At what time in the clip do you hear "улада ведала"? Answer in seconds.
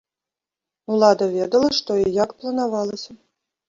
0.95-1.69